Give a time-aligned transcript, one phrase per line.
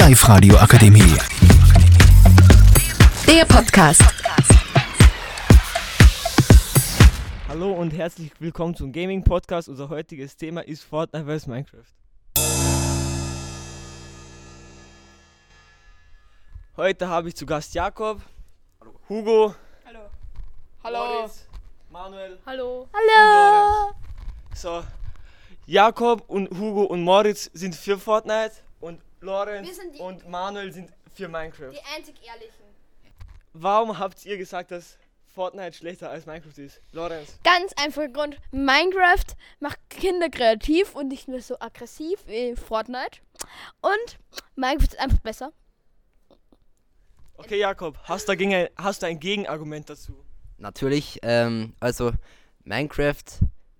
[0.00, 1.14] Live radio akademie
[3.26, 4.02] Der Podcast.
[7.46, 9.68] Hallo und herzlich willkommen zum Gaming Podcast.
[9.68, 11.84] Unser heutiges Thema ist Fortnite vs Minecraft.
[16.78, 18.22] Heute habe ich zu Gast Jakob,
[19.06, 19.54] Hugo,
[20.82, 21.18] Hallo.
[21.18, 21.46] Moritz,
[21.90, 22.80] Manuel Hallo.
[22.84, 23.96] und Lorenz.
[24.54, 24.82] So,
[25.66, 28.52] Jakob und Hugo und Moritz sind für Fortnite
[29.20, 31.72] Lorenz und Manuel sind für Minecraft.
[31.72, 32.64] Die einzig ehrlichen.
[33.52, 34.96] Warum habt ihr gesagt, dass
[35.34, 36.80] Fortnite schlechter als Minecraft ist?
[36.92, 37.38] Lorenz.
[37.44, 38.38] Ganz einfacher Grund.
[38.50, 43.20] Minecraft macht Kinder kreativ und nicht mehr so aggressiv wie Fortnite.
[43.80, 44.18] Und
[44.56, 45.52] Minecraft ist einfach besser.
[47.34, 50.24] Okay, Jakob, hast du, ein, hast du ein Gegenargument dazu?
[50.58, 52.12] Natürlich, ähm, also
[52.64, 53.24] Minecraft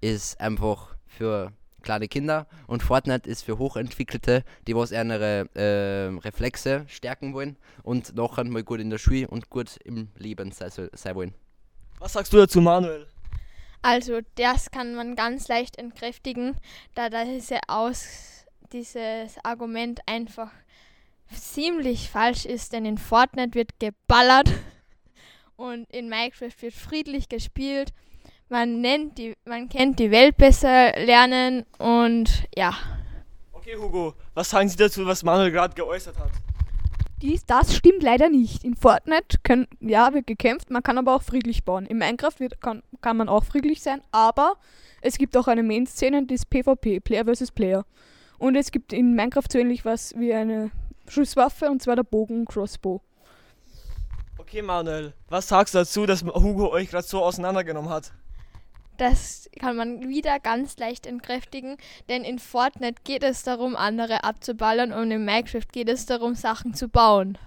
[0.00, 6.84] ist einfach für kleine Kinder und Fortnite ist für Hochentwickelte, die was ihre ähm, Reflexe
[6.88, 11.14] stärken wollen und nachher mal gut in der Schule und gut im Leben sein, sein
[11.14, 11.34] wollen.
[11.98, 13.06] Was sagst du dazu, Manuel?
[13.82, 16.56] Also das kann man ganz leicht entkräftigen,
[16.94, 18.06] da diese Aus
[18.72, 20.50] dieses Argument einfach
[21.34, 24.50] ziemlich falsch ist, denn in Fortnite wird geballert
[25.56, 27.92] und in Minecraft wird friedlich gespielt.
[28.52, 32.74] Man nennt die, man kennt die Welt besser lernen und ja.
[33.52, 36.32] Okay, Hugo, was sagen Sie dazu, was Manuel gerade geäußert hat?
[37.22, 38.64] Dies, das stimmt leider nicht.
[38.64, 41.86] In Fortnite können, ja, wird gekämpft, man kann aber auch friedlich bauen.
[41.86, 44.54] In Minecraft wird, kann, kann man auch friedlich sein, aber
[45.00, 47.52] es gibt auch eine Main-Szene, die ist PvP, Player vs.
[47.52, 47.86] Player.
[48.38, 50.72] Und es gibt in Minecraft so ähnlich was wie eine
[51.06, 53.00] Schusswaffe, und zwar der Bogen Crossbow.
[54.38, 58.12] Okay, Manuel, was sagst du dazu, dass Hugo euch gerade so auseinandergenommen hat?
[59.00, 61.78] Das kann man wieder ganz leicht entkräftigen,
[62.10, 66.74] denn in Fortnite geht es darum, andere abzuballern und in Minecraft geht es darum, Sachen
[66.74, 67.38] zu bauen.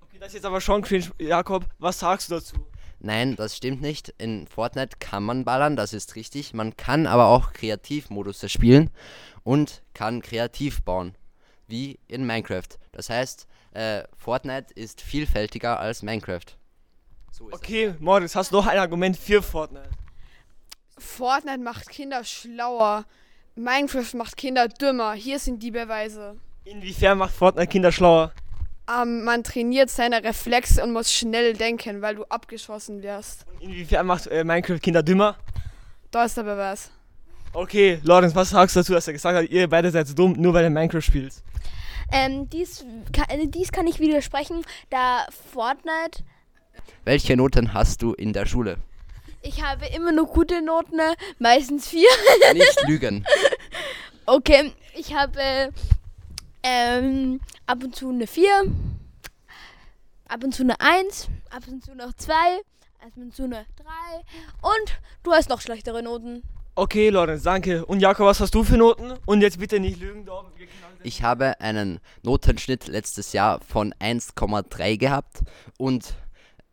[0.00, 1.10] Okay, das ist jetzt aber schon cringe.
[1.18, 2.54] Jakob, was sagst du dazu?
[3.00, 4.14] Nein, das stimmt nicht.
[4.18, 6.54] In Fortnite kann man ballern, das ist richtig.
[6.54, 8.90] Man kann aber auch Kreativmodus spielen
[9.42, 11.16] und kann kreativ bauen,
[11.66, 12.78] wie in Minecraft.
[12.92, 16.56] Das heißt, äh, Fortnite ist vielfältiger als Minecraft.
[17.32, 17.60] So ist es.
[17.60, 19.90] Okay, Moritz, hast du noch ein Argument für Fortnite?
[21.00, 23.04] Fortnite macht Kinder schlauer.
[23.56, 25.12] Minecraft macht Kinder dümmer.
[25.14, 26.36] Hier sind die Beweise.
[26.64, 28.32] Inwiefern macht Fortnite Kinder schlauer?
[28.88, 33.44] Ähm, man trainiert seine Reflexe und muss schnell denken, weil du abgeschossen wirst.
[33.60, 35.36] Inwiefern macht äh, Minecraft Kinder dümmer?
[36.10, 36.90] Da ist der Beweis.
[37.52, 40.54] Okay, Lorenz, was sagst du dazu, dass er gesagt hat, ihr beide seid dumm, nur
[40.54, 41.34] weil ihr Minecraft spielt?
[42.12, 46.24] Ähm, dies, kann, äh, dies kann ich widersprechen, da Fortnite,
[47.04, 48.78] Welche Noten hast du in der Schule?
[49.42, 51.00] Ich habe immer nur gute Noten,
[51.38, 52.08] meistens vier.
[52.52, 53.24] Nicht lügen.
[54.26, 55.72] Okay, ich habe
[56.62, 58.48] ähm, ab und zu eine 4,
[60.28, 63.84] ab und zu eine 1, ab und zu noch 2, ab und zu eine 3
[64.62, 66.42] und du hast noch schlechtere Noten.
[66.76, 67.84] Okay, Lorenz, danke.
[67.84, 69.14] Und Jakob, was hast du für Noten?
[69.26, 70.26] Und jetzt bitte nicht lügen,
[71.02, 75.40] Ich habe einen Notenschnitt letztes Jahr von 1,3 gehabt
[75.76, 76.14] und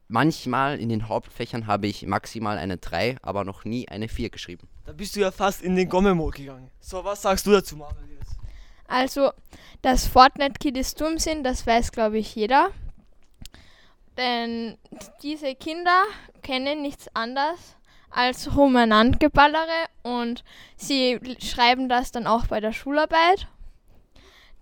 [0.08, 4.68] manchmal in den Hauptfächern habe ich maximal eine 3, aber noch nie eine 4 geschrieben.
[4.86, 6.72] Da bist du ja fast in den Gomme-Mode gegangen.
[6.80, 7.78] So, was sagst du dazu?
[8.10, 8.36] Jetzt?
[8.88, 9.32] Also,
[9.82, 12.72] dass Fortnite-Kiddies dumm sind, das weiß, glaube ich, jeder.
[14.16, 14.78] Denn
[15.22, 16.04] diese Kinder
[16.42, 17.76] kennen nichts anderes
[18.10, 20.44] als Rumeinandergeballere und
[20.78, 23.48] sie schreiben das dann auch bei der Schularbeit.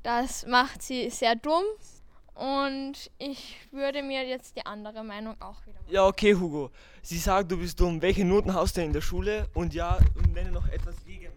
[0.04, 1.64] Das macht sie sehr dumm
[2.36, 5.94] und ich würde mir jetzt die andere Meinung auch wieder machen.
[5.94, 6.72] Ja, okay, Hugo.
[7.02, 8.02] Sie sagt, du bist dumm.
[8.02, 9.48] Welche Noten hast du in der Schule?
[9.54, 11.32] Und ja, und nenne noch etwas gegen.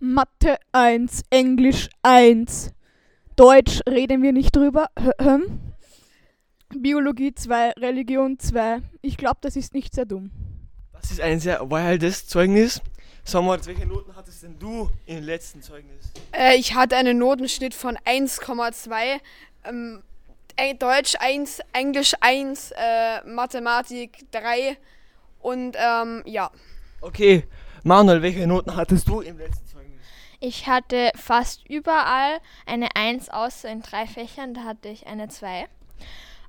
[0.00, 2.72] Mathe 1, Englisch 1,
[3.36, 4.90] Deutsch reden wir nicht drüber.
[6.68, 8.82] Biologie 2, Religion 2.
[9.00, 10.30] Ich glaube, das ist nicht sehr dumm.
[10.92, 12.82] Das ist ein sehr wildes Zeugnis.
[13.24, 16.12] So, Moritz, welche Noten hattest denn du im letzten Zeugnis?
[16.32, 19.20] Äh, ich hatte einen Notenschnitt von 1,2.
[19.64, 20.13] Ähm, äh,
[20.78, 24.76] Deutsch 1, Englisch 1, äh, Mathematik 3
[25.40, 26.50] und ähm, ja.
[27.00, 27.44] Okay,
[27.82, 30.00] Manuel, welche Noten hattest du im letzten Zeugnis?
[30.40, 35.66] Ich hatte fast überall eine 1, außer in drei Fächern, da hatte ich eine 2.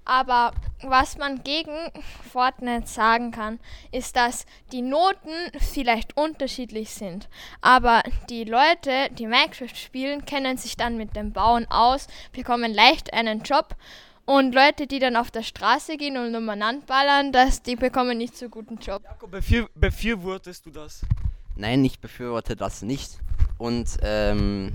[0.06, 1.75] Aber was man gegen
[2.31, 3.60] Fortnite sagen kann,
[3.92, 7.28] ist, dass die Noten vielleicht unterschiedlich sind.
[7.62, 13.13] Aber die Leute, die Minecraft spielen, kennen sich dann mit dem Bauen aus, bekommen leicht
[13.13, 13.75] einen Job.
[14.25, 18.38] Und Leute, die dann auf der Straße gehen und umeinander ballern, das, die bekommen nicht
[18.38, 19.04] so guten Job.
[19.04, 21.02] Jakob, befür befürwortest du das?
[21.56, 23.18] Nein, ich befürworte das nicht.
[23.57, 24.74] Und ähm,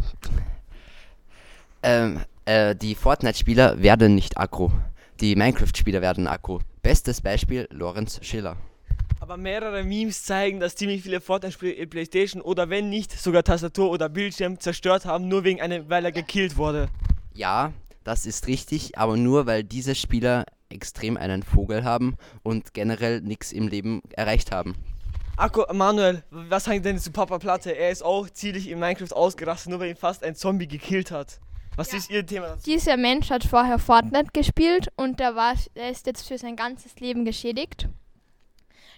[1.83, 4.73] ähm, Äh, die Fortnite-Spieler werden nicht aggro.
[5.21, 6.61] Die Minecraft-Spieler werden aggro.
[6.81, 8.57] Bestes Beispiel Lorenz Schiller.
[9.21, 13.91] Aber mehrere Memes zeigen, dass ziemlich viele Fortnite-Spieler ihr Playstation oder wenn nicht sogar Tastatur
[13.91, 16.89] oder Bildschirm zerstört haben, nur wegen einem, weil er gekillt wurde.
[17.35, 23.21] Ja, das ist richtig, aber nur weil diese Spieler extrem einen Vogel haben und generell
[23.21, 24.75] nichts im Leben erreicht haben.
[25.37, 27.77] Akku, Manuel, was sagt denn zu Papa Platte?
[27.77, 31.41] Er ist auch ziemlich in Minecraft ausgerastet, nur weil ihn fast ein Zombie gekillt hat.
[31.77, 32.57] Was ist Ihr Thema?
[32.67, 36.99] Dieser Mensch hat vorher Fortnite gespielt und der, war, der ist jetzt für sein ganzes
[37.01, 37.89] Leben geschädigt.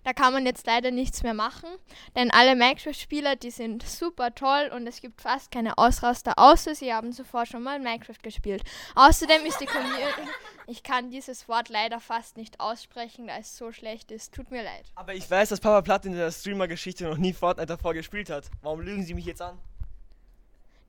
[0.04, 1.68] Da kann man jetzt leider nichts mehr machen,
[2.16, 6.92] denn alle Minecraft-Spieler, die sind super toll und es gibt fast keine Ausraster, außer sie
[6.92, 8.64] haben zuvor schon mal Minecraft gespielt.
[8.96, 10.28] Außerdem ist die Community,
[10.66, 14.64] ich kann dieses Wort leider fast nicht aussprechen, da es so schlecht ist, tut mir
[14.64, 14.90] leid.
[14.96, 18.50] Aber ich weiß, dass Papa Platte in der Streamer-Geschichte noch nie Fortnite davor gespielt hat.
[18.60, 19.56] Warum lügen Sie mich jetzt an?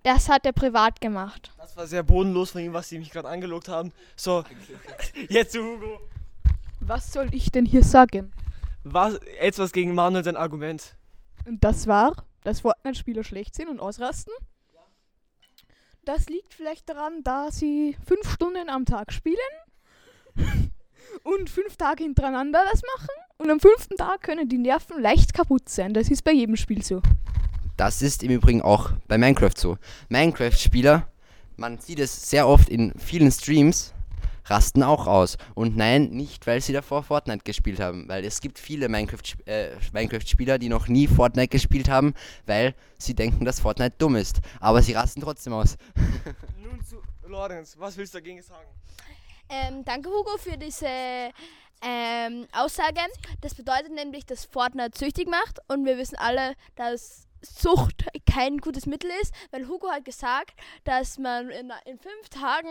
[0.04, 1.52] Das hat er privat gemacht.
[1.58, 3.94] Das war sehr bodenlos von ihm, was Sie mich gerade angelogt haben.
[4.18, 4.44] So,
[5.30, 6.02] jetzt zu Hugo.
[6.82, 8.34] Was soll ich denn hier sagen?
[8.84, 10.96] Was, etwas gegen Manuel sein Argument.
[11.46, 14.34] Und das war, dass Fortnite-Spieler schlecht sind und ausrasten.
[16.04, 19.38] Das liegt vielleicht daran, da sie fünf Stunden am Tag spielen
[21.24, 23.16] und fünf Tage hintereinander das machen.
[23.38, 25.94] Und am fünften Tag können die Nerven leicht kaputt sein.
[25.94, 27.02] Das ist bei jedem Spiel so.
[27.78, 29.78] Das ist im Übrigen auch bei Minecraft so.
[30.10, 31.08] Minecraft-Spieler,
[31.58, 33.94] man sieht es sehr oft in vielen Streams,
[34.46, 35.38] rasten auch aus.
[35.56, 39.78] Und nein, nicht weil sie davor Fortnite gespielt haben, weil es gibt viele Minecraft-Spieler, äh,
[39.92, 42.14] Minecraft die noch nie Fortnite gespielt haben,
[42.46, 44.42] weil sie denken, dass Fortnite dumm ist.
[44.60, 45.78] Aber sie rasten trotzdem aus.
[46.62, 48.68] Nun zu Lorenz, was willst du dagegen sagen?
[49.50, 50.88] Ähm, danke, Hugo, für diese
[51.82, 53.02] ähm, Aussage.
[53.42, 58.86] Das bedeutet nämlich, dass Fortnite süchtig macht und wir wissen alle, dass Sucht kein gutes
[58.86, 62.70] Mittel ist, weil Hugo hat gesagt, dass man in, in fünf Tagen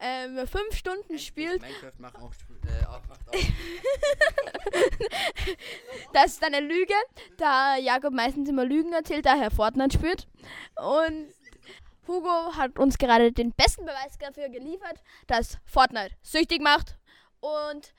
[0.00, 1.60] ähm, fünf Stunden spielt.
[1.62, 2.32] Minecraft macht auch,
[2.66, 3.34] äh, macht auch.
[6.12, 6.94] Das ist eine Lüge,
[7.36, 10.26] da Jakob meistens immer Lügen erzählt, daher Fortnite spielt.
[10.76, 11.32] Und
[12.06, 16.96] Hugo hat uns gerade den besten Beweis dafür geliefert, dass Fortnite süchtig macht.
[17.40, 17.94] Und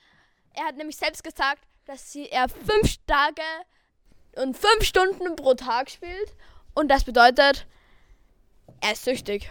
[0.53, 3.41] er hat nämlich selbst gesagt, dass sie er fünf Tage
[4.41, 6.35] und fünf Stunden pro Tag spielt.
[6.73, 7.65] Und das bedeutet,
[8.81, 9.49] er ist süchtig.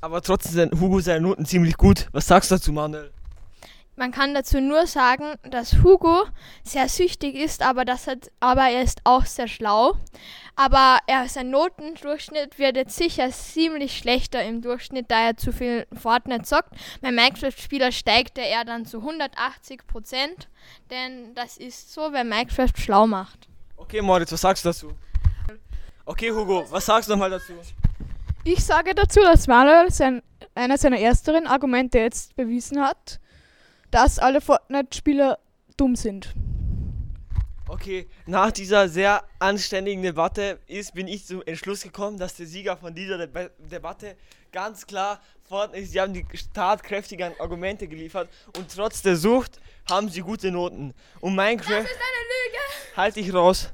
[0.00, 2.08] Aber trotzdem sind Hugo seine Noten ziemlich gut.
[2.12, 3.12] Was sagst du dazu, Manuel?
[3.98, 6.22] Man kann dazu nur sagen, dass Hugo
[6.62, 9.96] sehr süchtig ist, aber, das hat, aber er ist auch sehr schlau.
[10.54, 15.84] Aber er, sein Notendurchschnitt wird jetzt sicher ziemlich schlechter im Durchschnitt, da er zu viel
[15.92, 16.76] Fortnite zockt.
[17.00, 20.48] Bei Minecraft-Spieler steigte er dann zu 180 Prozent,
[20.92, 23.47] denn das ist so, wenn Minecraft schlau macht.
[23.78, 24.92] Okay, Moritz, was sagst du dazu?
[26.04, 27.54] Okay, Hugo, was sagst du nochmal dazu?
[28.44, 30.22] Ich sage dazu, dass Manuel sein,
[30.54, 33.20] einer seiner ersteren Argumente jetzt bewiesen hat,
[33.90, 35.38] dass alle Fortnite-Spieler
[35.76, 36.34] dumm sind.
[37.68, 42.76] Okay, nach dieser sehr anständigen Debatte ist, bin ich zum Entschluss gekommen, dass der Sieger
[42.76, 44.16] von dieser Deba Debatte
[44.50, 45.92] ganz klar Fortnite ist.
[45.92, 50.94] Sie haben die tatkräftigen Argumente geliefert und trotz der Sucht haben sie gute Noten.
[51.20, 51.82] Und Minecraft.
[51.82, 52.87] Das ist eine Lüge!
[52.98, 53.70] Halt dich raus.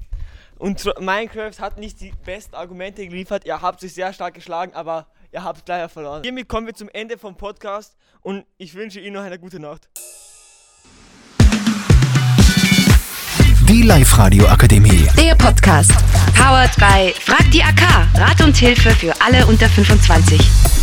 [0.58, 3.46] Und Minecraft hat nicht die besten Argumente geliefert.
[3.46, 6.22] Ihr habt sich sehr stark geschlagen, aber ihr habt leider verloren.
[6.22, 9.88] Hiermit kommen wir zum Ende vom Podcast und ich wünsche Ihnen noch eine gute Nacht.
[13.66, 15.08] Die Live-Radio Akademie.
[15.16, 15.92] Der Podcast.
[16.36, 18.06] Powered by Frag die AK.
[18.16, 20.73] Rat und Hilfe für alle unter 25.